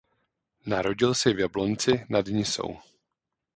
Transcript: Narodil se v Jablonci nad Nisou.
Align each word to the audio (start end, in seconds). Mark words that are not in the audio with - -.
Narodil 0.65 1.13
se 1.15 1.33
v 1.33 1.39
Jablonci 1.39 2.05
nad 2.09 2.27
Nisou. 2.27 2.77